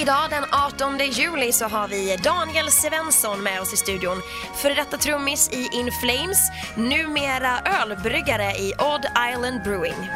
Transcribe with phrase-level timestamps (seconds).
[0.00, 4.16] idag den 18 juli så har vi Daniel Svensson med oss i studion.
[4.56, 6.38] Före detta trummis i In Flames,
[6.76, 10.08] numera ölbryggare i Odd Island Brewing.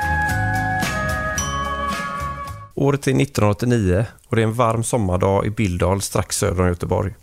[2.75, 7.15] Året är 1989 och det är en varm sommardag i Bildal strax söder om Göteborg.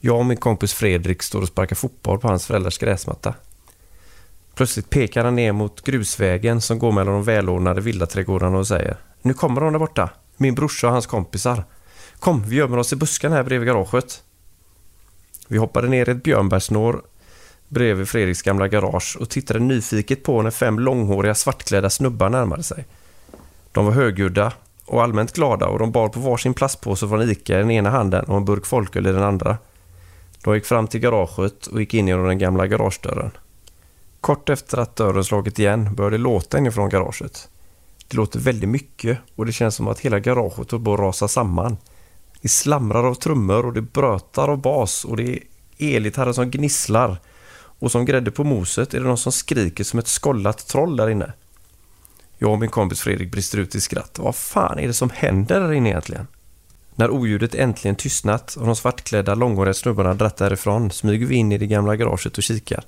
[0.00, 3.34] Jag och min kompis Fredrik står och sparkar fotboll på hans föräldrars gräsmatta.
[4.54, 9.34] Plötsligt pekar han ner mot grusvägen som går mellan de välordnade villaträdgårdarna och säger Nu
[9.34, 10.10] kommer de där borta.
[10.42, 11.64] Min brorsa och hans kompisar.
[12.18, 14.22] Kom, vi gömmer oss i buskarna här bredvid garaget.
[15.48, 17.02] Vi hoppade ner i ett björnbärssnår
[17.68, 22.86] bredvid Fredriks gamla garage och tittade nyfiket på när fem långhåriga svartklädda snubbar närmade sig.
[23.72, 24.52] De var högljudda
[24.84, 28.24] och allmänt glada och de bar på varsin plastpåse från Ica i den ena handen
[28.24, 29.58] och en burk folköl i den andra.
[30.44, 33.30] De gick fram till garaget och gick in genom den gamla garagedörren.
[34.20, 37.48] Kort efter att dörren slagit igen började det låta inifrån garaget.
[38.10, 41.28] Det låter väldigt mycket och det känns som att hela garaget håller på att rasa
[41.28, 41.76] samman.
[42.40, 45.38] Det slamrar av trummor och det brötar av bas och det
[45.78, 47.20] är elgitarrer som gnisslar.
[47.52, 51.10] Och som grädde på moset är det någon som skriker som ett skollat troll där
[51.10, 51.32] inne.
[52.38, 54.18] Jag och min kompis Fredrik brister ut i skratt.
[54.18, 56.26] Vad fan är det som händer där inne egentligen?
[56.94, 61.58] När oljudet äntligen tystnat och de svartklädda långhåriga snubbarna dratt därifrån smyger vi in i
[61.58, 62.84] det gamla garaget och kikar.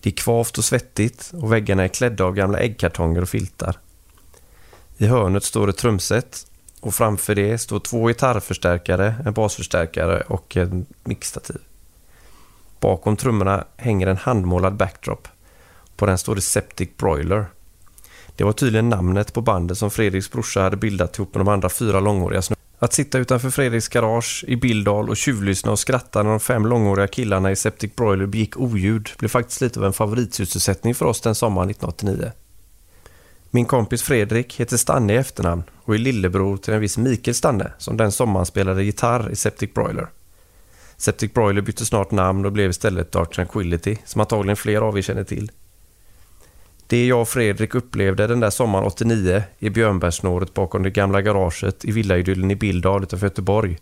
[0.00, 3.78] Det är kvavt och svettigt och väggarna är klädda av gamla äggkartonger och filtar.
[5.02, 6.46] I hörnet står ett trumset
[6.80, 11.58] och framför det står två gitarrförstärkare, en basförstärkare och en mixtativ.
[12.80, 15.28] Bakom trummorna hänger en handmålad backdrop.
[15.96, 17.46] På den står det Septic Broiler.
[18.36, 21.68] Det var tydligen namnet på bandet som Fredriks brorsa hade bildat ihop med de andra
[21.68, 22.62] fyra långhåriga snubbarna.
[22.78, 27.06] Att sitta utanför Fredriks garage i Bildal och tjuvlyssna och skratta när de fem långhåriga
[27.06, 31.34] killarna i Septic Broiler begick oljud blev faktiskt lite av en favoritsysselsättning för oss den
[31.34, 32.32] sommaren 1989.
[33.54, 37.72] Min kompis Fredrik heter Stanne i efternamn och är lillebror till en viss Mikael Stanne
[37.78, 40.06] som den sommaren spelade gitarr i Septic Broiler.
[40.96, 45.02] Septic Broiler bytte snart namn och blev istället Dark Tranquility som antagligen fler av er
[45.02, 45.50] känner till.
[46.86, 51.84] Det jag och Fredrik upplevde den där sommaren 89 i björnbärssnåret bakom det gamla garaget
[51.84, 53.78] i villaidyllen i Bildal utanför Göteborg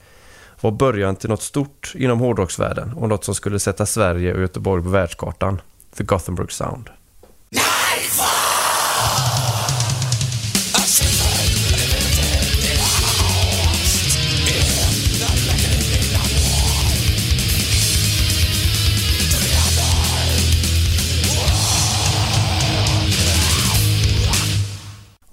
[0.60, 4.82] var början till något stort inom hårdrocksvärlden och något som skulle sätta Sverige och Göteborg
[4.82, 5.60] på världskartan.
[5.97, 6.91] The Gothenburg Sound.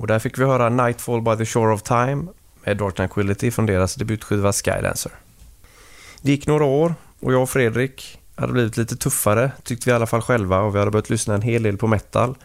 [0.08, 2.28] Och där fick vi höra Nightfall by the Shore of Time
[2.64, 5.12] med Dark Tranquility från deras debutskiva Skydancer.
[6.22, 9.96] Det gick några år och jag och Fredrik hade blivit lite tuffare, tyckte vi i
[9.96, 12.36] alla fall själva och vi hade börjat lyssna en hel del på metal.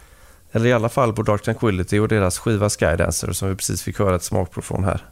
[0.53, 3.99] Eller i alla fall på Dark Tranquility och deras skiva Skydancer som vi precis fick
[3.99, 5.07] höra ett smakprov från här.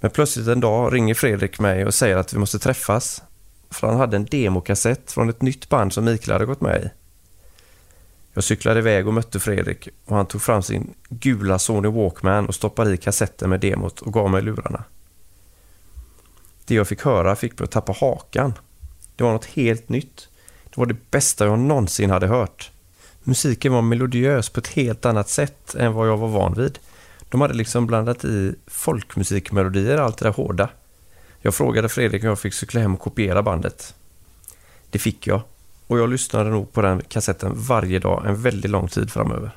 [0.00, 3.22] Men plötsligt en dag ringer Fredrik mig och säger att vi måste träffas.
[3.70, 6.90] För han hade en demokassett från ett nytt band som Mikael hade gått med i.
[8.40, 12.54] Jag cyklade iväg och mötte Fredrik och han tog fram sin gula Sony Walkman och
[12.54, 14.84] stoppade i kassetten med demot och gav mig lurarna.
[16.64, 18.52] Det jag fick höra fick mig att tappa hakan.
[19.16, 20.28] Det var något helt nytt.
[20.64, 22.70] Det var det bästa jag någonsin hade hört.
[23.22, 26.78] Musiken var melodiös på ett helt annat sätt än vad jag var van vid.
[27.28, 30.68] De hade liksom blandat i folkmusikmelodier, allt det där hårda.
[31.40, 33.94] Jag frågade Fredrik om jag fick cykla hem och kopiera bandet.
[34.90, 35.42] Det fick jag
[35.90, 39.50] och jag lyssnade nog på den kassetten varje dag en väldigt lång tid framöver.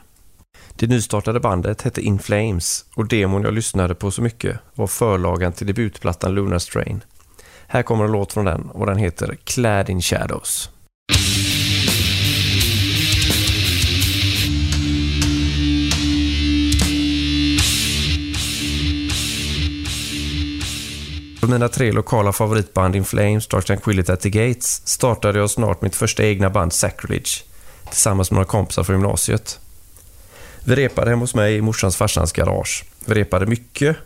[0.75, 5.53] Det nystartade bandet hette In Flames och demon jag lyssnade på så mycket var förlagan
[5.53, 7.03] till debutplattan Lunar Strain.
[7.67, 10.69] Här kommer en låt från den och den heter Clad in Shadows.
[21.43, 25.81] För mina tre lokala favoritband In Flames, Dark Tranquillity at the Gates startade jag snart
[25.81, 27.43] mitt första egna band Sacrilege
[27.89, 29.59] tillsammans med några kompisar från gymnasiet.
[30.63, 32.85] Vi repade hemma hos mig i morsans farsans garage.
[33.05, 33.97] Vi repade mycket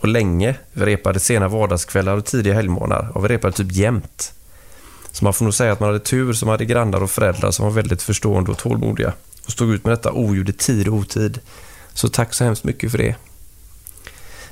[0.00, 0.54] och länge.
[0.72, 4.32] Vi repade sena vardagskvällar och tidiga helgmorgnar och vi repade typ jämt.
[5.12, 7.64] Så man får nog säga att man hade tur som hade grannar och föräldrar som
[7.64, 9.12] var väldigt förstående och tålmodiga
[9.46, 11.40] och stod ut med detta oljud i tid och otid.
[11.94, 13.16] Så tack så hemskt mycket för det.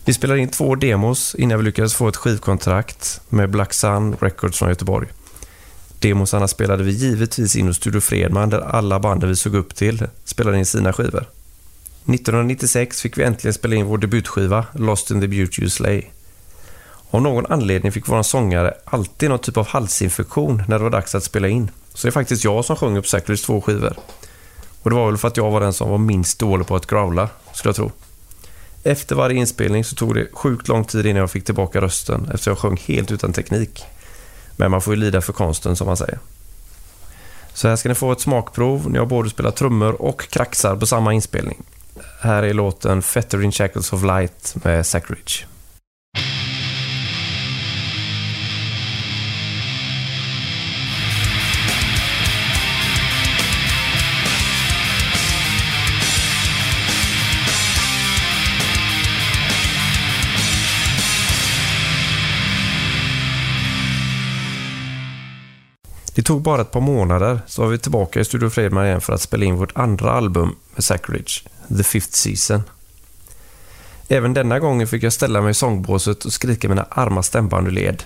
[0.09, 4.59] Vi spelade in två demos innan vi lyckades få ett skivkontrakt med Black Sun Records
[4.59, 5.09] från Göteborg.
[5.99, 10.07] Demosarna spelade vi givetvis in hos Studio Fredman där alla banden vi såg upp till
[10.25, 11.25] spelade in sina skivor.
[12.05, 16.03] 1996 fick vi äntligen spela in vår debutskiva Lost in the Beauty You Slay.
[17.11, 21.15] Av någon anledning fick vår sångare alltid någon typ av halsinfektion när det var dags
[21.15, 21.71] att spela in.
[21.95, 23.97] Så det är faktiskt jag som sjöng upp Sacrilege två skivor.
[24.83, 26.87] Och det var väl för att jag var den som var minst dålig på att
[26.87, 27.93] growla, skulle jag tro.
[28.89, 32.51] Efter varje inspelning så tog det sjukt lång tid innan jag fick tillbaka rösten eftersom
[32.51, 33.85] jag sjöng helt utan teknik.
[34.57, 36.19] Men man får ju lida för konsten som man säger.
[37.53, 40.87] Så här ska ni få ett smakprov när jag både spelar trummor och kraxar på
[40.87, 41.63] samma inspelning.
[42.21, 45.45] Här är låten Fettering Shackles of Light med Sacridge.
[66.19, 69.13] Det tog bara ett par månader så var vi tillbaka i Studio Fredman igen för
[69.13, 71.43] att spela in vårt andra album med Sacrilege,
[71.77, 72.63] The Fifth Season.
[74.09, 77.71] Även denna gången fick jag ställa mig i sångbåset och skrika mina arma stämband ur
[77.71, 78.03] led.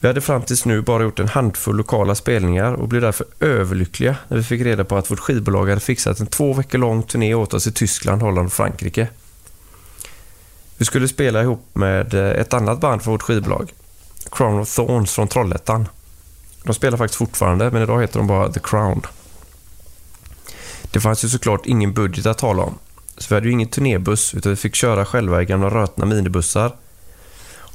[0.00, 4.16] Vi hade fram tills nu bara gjort en handfull lokala spelningar och blev därför överlyckliga
[4.28, 7.34] när vi fick reda på att vårt skivbolag hade fixat en två veckor lång turné
[7.34, 9.08] åt oss i Tyskland, Holland och Frankrike.
[10.76, 13.72] Vi skulle spela ihop med eh, ett annat band från vårt skivbolag,
[14.30, 15.88] Crown of Thorns från Trollhättan.
[16.66, 19.02] De spelar faktiskt fortfarande, men idag heter de bara The Crown.
[20.90, 22.78] Det fanns ju såklart ingen budget att tala om,
[23.18, 26.72] så vi hade ju ingen turnébuss utan vi fick köra själva i gamla rötna minibussar.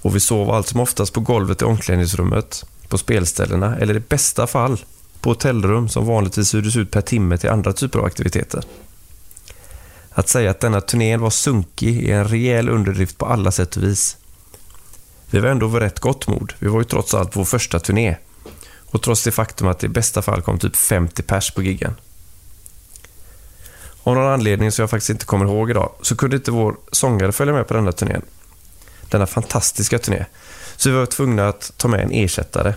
[0.01, 4.47] Och vi sov allt som oftast på golvet i omklädningsrummet, på spelställena eller i bästa
[4.47, 4.85] fall
[5.21, 8.63] på hotellrum som vanligtvis hyrdes ut per timme till andra typer av aktiviteter.
[10.09, 13.83] Att säga att denna turnén var sunkig är en rejäl underdrift på alla sätt och
[13.83, 14.17] vis.
[15.29, 16.53] Vi var ändå vid rätt gott mod.
[16.59, 18.17] Vi var ju trots allt vår första turné.
[18.91, 21.95] Och trots det faktum att det i bästa fall kom typ 50 pers på giggen.
[24.03, 27.31] Av någon anledning som jag faktiskt inte kommer ihåg idag så kunde inte vår sångare
[27.31, 28.21] följa med på denna turnén.
[29.09, 30.25] Denna fantastiska turné.
[30.75, 32.73] Så vi var tvungna att ta med en ersättare.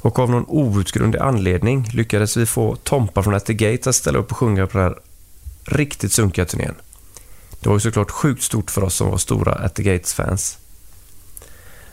[0.00, 4.18] Och av någon outgrundlig anledning lyckades vi få Tompa från At the Gate att ställa
[4.18, 4.98] upp och sjunga på den här
[5.64, 6.74] riktigt sunkiga turnén.
[7.60, 10.58] Det var ju såklart sjukt stort för oss som var stora At the Gates-fans.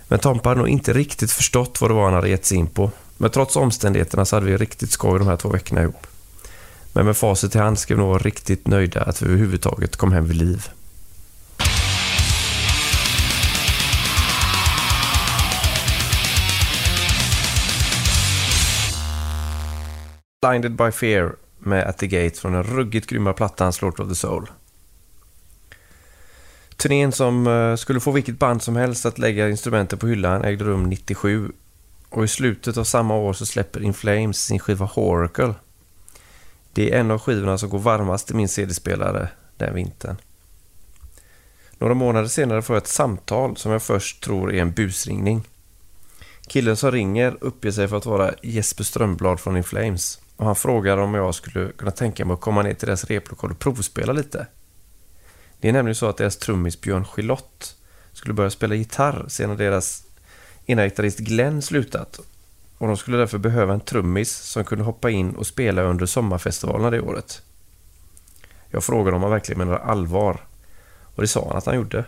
[0.08, 2.68] Men Tompa hade nog inte riktigt förstått vad det var han hade gett sig in
[2.68, 6.08] på men trots omständigheterna så hade vi riktigt skoj de här två veckorna ihop.
[6.94, 10.12] Men med facit i hand ska vi nog vara riktigt nöjda att vi överhuvudtaget kom
[10.12, 10.70] hem vid liv.
[20.42, 24.16] Blinded by Fear med At the Gate från den ruggigt grymma plattan Slort of the
[24.16, 24.50] Soul.
[26.78, 30.64] Turnén som eh, skulle få vilket band som helst att lägga instrumenten på hyllan ägde
[30.64, 31.52] rum 97
[32.10, 35.54] och i slutet av samma år så släpper In Flames sin skiva Horacle.
[36.74, 40.18] Det är en av skivorna som går varmast i min CD-spelare den vintern.
[41.78, 45.48] Några månader senare får jag ett samtal som jag först tror är en busringning.
[46.48, 50.56] Killen som ringer uppger sig för att vara Jesper Strömblad från In Flames och han
[50.56, 54.14] frågar om jag skulle kunna tänka mig att komma ner till deras replokal och provspela
[54.14, 54.48] lite.
[55.60, 57.76] Det är nämligen så att deras trummis Björn Gilott
[58.14, 60.05] skulle börja spela gitarr sedan deras
[60.66, 62.20] innan gitarrist Glenn slutat
[62.78, 66.90] och de skulle därför behöva en trummis som kunde hoppa in och spela under sommarfestivalerna
[66.90, 67.42] det året.
[68.70, 70.42] Jag frågade om han verkligen menade allvar
[71.16, 72.06] och det sa han att han gjorde.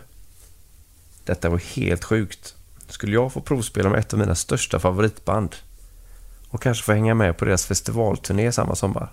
[1.24, 2.54] Detta var helt sjukt.
[2.88, 5.56] Skulle jag få provspela med ett av mina största favoritband
[6.48, 9.12] och kanske få hänga med på deras festivalturné samma sommar?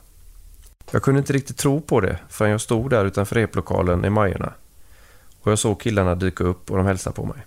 [0.91, 4.53] Jag kunde inte riktigt tro på det förrän jag stod där utanför replokalen i Majorna
[5.41, 7.45] och jag såg killarna dyka upp och de hälsade på mig.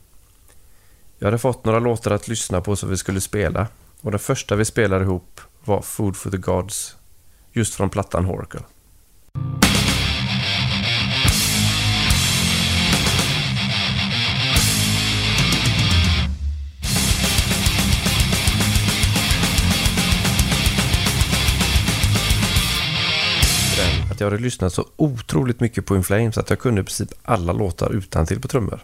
[1.21, 3.69] Jag hade fått några låtar att lyssna på som vi skulle spela
[4.01, 6.97] och den första vi spelade ihop var Food for the Gods,
[7.53, 8.61] just från plattan Horacle.
[24.11, 27.13] att jag hade lyssnat så otroligt mycket på In Flames att jag kunde i princip
[27.23, 28.81] alla låtar utan till på trummor.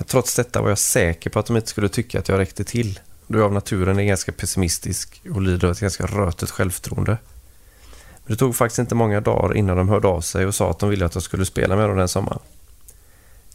[0.00, 2.64] Men trots detta var jag säker på att de inte skulle tycka att jag räckte
[2.64, 3.00] till.
[3.26, 7.18] Då jag av naturen är ganska pessimistisk och lider av ett ganska rötet självförtroende.
[8.24, 10.78] Men det tog faktiskt inte många dagar innan de hörde av sig och sa att
[10.78, 12.38] de ville att jag skulle spela med dem den sommaren.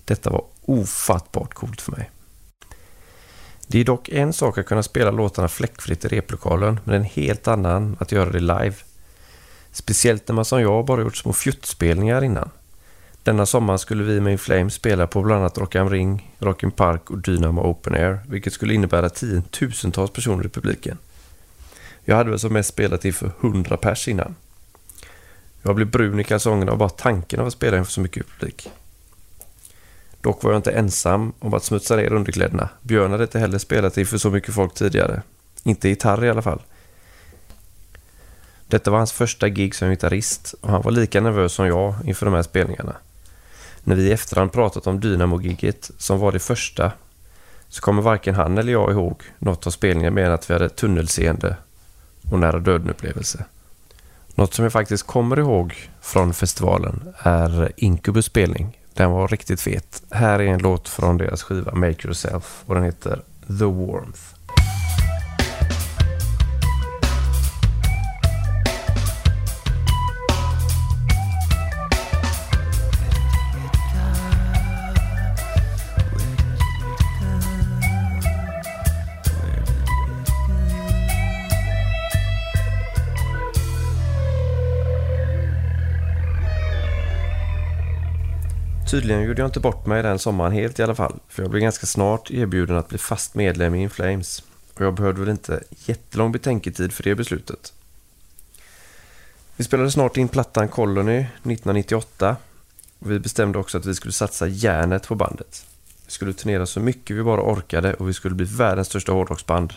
[0.06, 2.12] Detta var ofattbart coolt för mig.
[3.68, 7.48] Det är dock en sak att kunna spela låtarna fläckfritt i replokalen, men en helt
[7.48, 8.76] annan att göra det live.
[9.72, 12.50] Speciellt när man som jag bara gjort små fjuttspelningar innan.
[13.26, 16.72] Denna sommar skulle vi med In Flames spela på bland annat Rock am Ring, Rockin
[16.72, 20.98] Park och Dynamo Open Air, vilket skulle innebära tiotusentals personer i publiken.
[22.04, 24.36] Jag hade väl som mest spelat inför 100 pers innan.
[25.62, 28.70] Jag blev brun i kalsongerna av bara tanken av att spela inför så mycket publik.
[30.22, 32.70] Dock var jag inte ensam om att smutsa ner underkläderna.
[32.82, 35.22] Björn hade inte heller spelat inför så mycket folk tidigare.
[35.64, 36.62] Inte gitarr i alla fall.
[38.68, 42.26] Detta var hans första gig som gitarrist och han var lika nervös som jag inför
[42.26, 42.96] de här spelningarna.
[43.88, 46.92] När vi i efterhand pratat om Dynamo-gigget som var det första
[47.70, 50.70] så kommer varken han eller jag ihåg något av spelningen mer än att vi hade
[50.70, 51.58] tunnelseende
[52.32, 53.46] och nära döden-upplevelse.
[54.36, 58.80] Något som jag faktiskt kommer ihåg från festivalen är Incubus spelning.
[58.94, 60.04] Den var riktigt fet.
[60.12, 64.35] Här är en låt från deras skiva Make Yourself och den heter The Warmth.
[88.96, 91.62] Tydligen gjorde jag inte bort mig den sommaren helt i alla fall, för jag blev
[91.62, 94.44] ganska snart erbjuden att bli fast medlem i In Flames.
[94.74, 97.74] Och jag behövde väl inte jättelång betänketid för det beslutet.
[99.56, 102.38] Vi spelade snart in plattan Colony 1998
[103.00, 105.66] och vi bestämde också att vi skulle satsa järnet på bandet.
[106.06, 109.74] Vi skulle turnera så mycket vi bara orkade och vi skulle bli världens största hårdrocksband.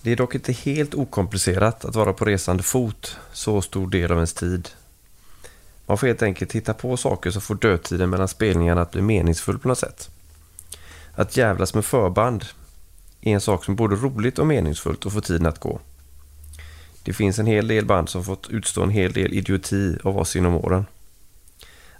[0.00, 4.18] Det är dock inte helt okomplicerat att vara på resande fot så stor del av
[4.18, 4.68] ens tid
[5.88, 9.58] man får helt enkelt hitta på saker som får dödtiden mellan spelningarna att bli meningsfull
[9.58, 10.10] på något sätt.
[11.14, 12.44] Att jävlas med förband
[13.20, 15.80] är en sak som är både roligt och meningsfullt och får tiden att gå.
[17.02, 20.36] Det finns en hel del band som fått utstå en hel del idioti av oss
[20.36, 20.86] inom åren.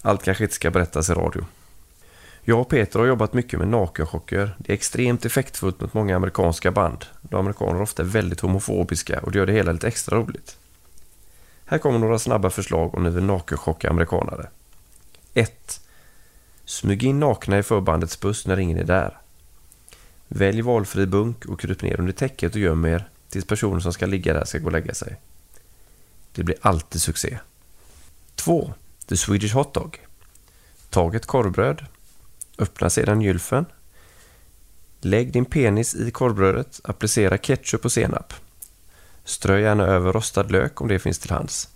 [0.03, 1.45] Allt kanske inte ska berättas i radio.
[2.43, 4.57] Jag och Peter har jobbat mycket med nakenchocker.
[4.59, 7.05] Det är extremt effektfullt mot många amerikanska band.
[7.23, 10.57] De amerikaner är ofta väldigt homofobiska och det gör det hela lite extra roligt.
[11.71, 14.49] Här kommer några snabba förslag om ni vill nakenchocka amerikanare.
[15.35, 15.81] 1.
[16.65, 19.19] Smyg in nakna i förbandets buss när ingen är där.
[20.29, 24.07] Välj valfri bunk och kryp ner under täcket och göm er tills personen som ska
[24.07, 25.17] ligga där ska gå och lägga sig.
[26.33, 27.39] Det blir alltid succé.
[28.35, 28.73] 2.
[29.07, 30.01] The Swedish Hot Dog.
[30.91, 31.85] Tag ett korvbröd.
[32.59, 33.67] Öppna sedan gylfen.
[35.01, 36.81] Lägg din penis i korvbrödet.
[36.85, 38.35] Applicera ketchup och senap.
[39.29, 41.69] Strö gärna över rostad lök om det finns till hands.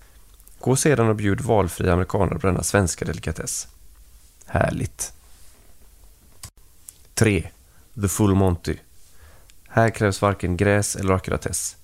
[0.61, 3.69] Gå sedan och bjud valfria amerikaner på denna svenska delikatess.
[4.47, 5.13] Härligt!
[7.15, 7.51] 3.
[8.01, 8.77] The Full Monty.
[9.69, 11.77] Här krävs varken gräs eller akkuratess.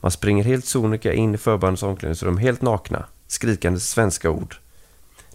[0.00, 4.56] Man springer helt sonika in i förbandets omklädningsrum helt nakna, skrikande svenska ord.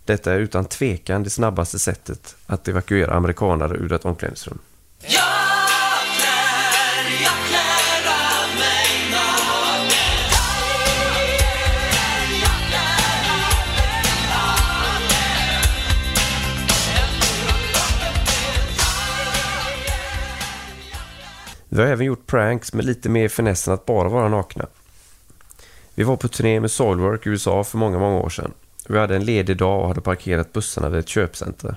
[0.06, 4.60] Detta är utan tvekan det snabbaste sättet att evakuera amerikanare ur ett omklädningsrum.
[21.76, 24.66] Vi har även gjort pranks med lite mer finess än att bara vara nakna.
[25.96, 28.54] Vi var på turné med Soilwork i USA för många, många år sedan.
[28.90, 31.76] Vi hade en ledig dag och hade parkerat bussarna vid ett köpcenter.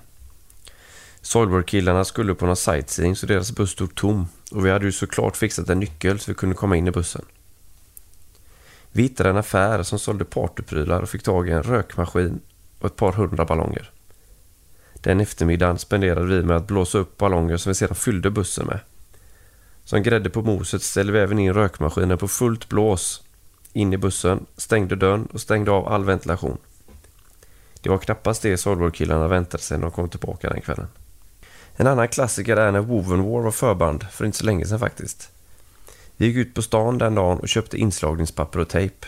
[1.20, 5.36] Soilwork-killarna skulle på någon sightseeing så deras buss stod tom och vi hade ju såklart
[5.36, 7.24] fixat en nyckel så vi kunde komma in i bussen.
[8.92, 12.40] Vi hittade en affär som sålde partyprylar och fick tag i en rökmaskin
[12.78, 13.90] och ett par hundra ballonger.
[14.94, 18.80] Den eftermiddagen spenderade vi med att blåsa upp ballonger som vi sedan fyllde bussen med.
[19.88, 23.22] Som grädde på moset ställde vi även in rökmaskinen på fullt blås
[23.72, 26.58] in i bussen, stängde dörren och stängde av all ventilation.
[27.80, 30.86] Det var knappast det Solborg-killarna väntade sig när de kom tillbaka den kvällen.
[31.76, 35.30] En annan klassiker är när Woven War var förband, för inte så länge sedan faktiskt.
[36.16, 39.06] Vi gick ut på stan den dagen och köpte inslagningspapper och tejp.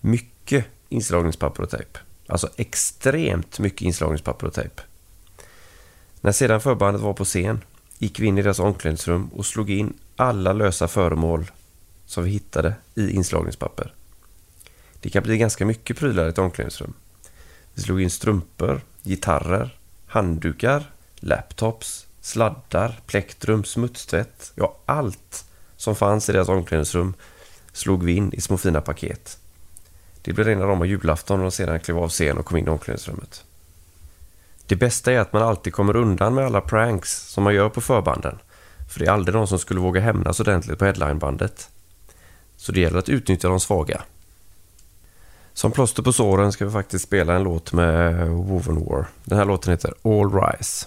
[0.00, 1.98] Mycket inslagningspapper och tejp.
[2.26, 4.82] Alltså extremt mycket inslagningspapper och tejp.
[6.20, 7.60] När sedan förbandet var på scen
[8.02, 11.50] gick vi in i deras omklädningsrum och slog in alla lösa föremål
[12.06, 13.94] som vi hittade i inslagningspapper.
[15.00, 16.92] Det kan bli ganska mycket prylar i ett omklädningsrum.
[17.74, 25.44] Vi slog in strumpor, gitarrer, handdukar, laptops, sladdar, plektrum, smutstvätt, ja allt
[25.76, 27.14] som fanns i deras omklädningsrum
[27.72, 29.38] slog vi in i små fina paket.
[30.22, 32.70] Det blev rena rama julafton när de sedan klev av scen och kom in i
[32.70, 33.44] omklädningsrummet.
[34.66, 37.80] Det bästa är att man alltid kommer undan med alla pranks som man gör på
[37.80, 38.38] förbanden.
[38.90, 41.70] För det är aldrig någon som skulle våga hämnas ordentligt på headlinebandet.
[42.56, 44.02] Så det gäller att utnyttja de svaga.
[45.52, 49.06] Som plåster på såren ska vi faktiskt spela en låt med Woven War.
[49.24, 50.86] Den här låten heter All Rise.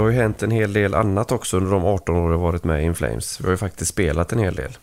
[0.00, 2.64] Det har ju hänt en hel del annat också under de 18 år jag varit
[2.64, 3.40] med i In Flames.
[3.40, 4.76] Vi har ju faktiskt spelat en hel del.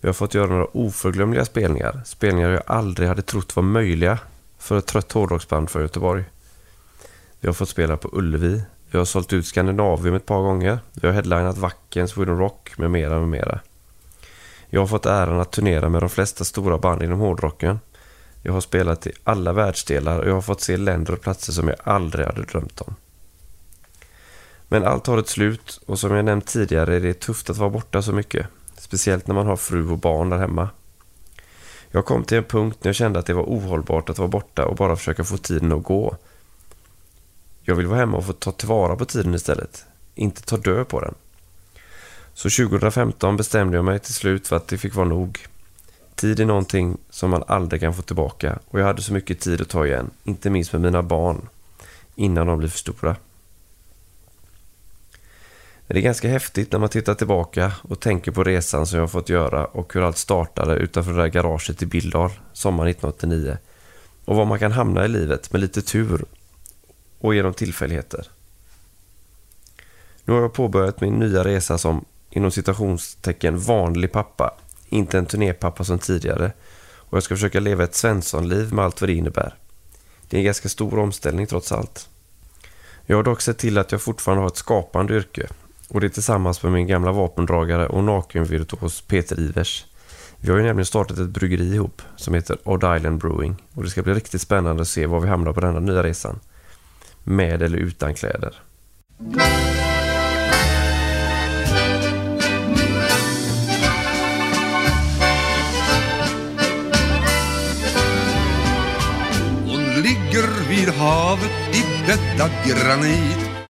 [0.00, 2.00] Vi har fått göra några oförglömliga spelningar.
[2.04, 4.18] Spelningar jag aldrig hade trott var möjliga
[4.58, 6.24] för ett trött hårdrocksband för Göteborg.
[7.40, 10.78] Vi har fått spela på Ullevi, Vi har sålt ut Skandinavium ett par gånger.
[10.92, 13.60] Vi har headlinat Wacken, Sweden Rock med mera med mera.
[14.70, 17.78] Jag har fått äran att turnera med de flesta stora band inom hårdrocken.
[18.42, 21.68] Jag har spelat i alla världsdelar och jag har fått se länder och platser som
[21.68, 22.94] jag aldrig hade drömt om.
[24.68, 27.70] Men allt har ett slut och som jag nämnt tidigare är det tufft att vara
[27.70, 28.46] borta så mycket.
[28.76, 30.68] Speciellt när man har fru och barn där hemma.
[31.90, 34.66] Jag kom till en punkt när jag kände att det var ohållbart att vara borta
[34.66, 36.16] och bara försöka få tiden att gå.
[37.62, 39.84] Jag vill vara hemma och få ta tillvara på tiden istället.
[40.14, 41.14] Inte ta död på den.
[42.34, 45.46] Så 2015 bestämde jag mig till slut för att det fick vara nog.
[46.14, 49.60] Tid är någonting som man aldrig kan få tillbaka och jag hade så mycket tid
[49.60, 51.48] att ta igen, inte minst med mina barn,
[52.14, 53.16] innan de blir för stora.
[55.88, 59.28] Det är ganska häftigt när man tittar tillbaka och tänker på resan som jag fått
[59.28, 63.58] göra och hur allt startade utanför det där garaget i Bildal sommaren 1989.
[64.24, 66.24] Och var man kan hamna i livet med lite tur
[67.18, 68.26] och genom tillfälligheter.
[70.24, 74.54] Nu har jag påbörjat min nya resa som inom citationstecken vanlig pappa,
[74.88, 76.52] inte en turnépappa som tidigare.
[76.96, 79.54] Och jag ska försöka leva ett svenssonliv med allt vad det innebär.
[80.28, 82.08] Det är en ganska stor omställning trots allt.
[83.06, 85.48] Jag har dock sett till att jag fortfarande har ett skapande yrke
[85.88, 89.84] och det är tillsammans med min gamla vapendragare och nakenvirtuos Peter Ivers.
[90.40, 93.90] Vi har ju nämligen startat ett bryggeri ihop som heter Odd Island Brewing och det
[93.90, 96.40] ska bli riktigt spännande att se var vi hamnar på denna nya resan.
[97.24, 98.54] Med eller utan kläder.
[109.64, 113.55] Hon ligger vid havet i bäddad granit